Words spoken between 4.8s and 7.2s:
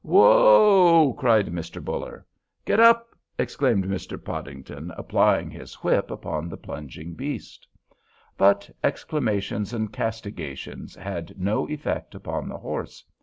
applying his whip upon the plunging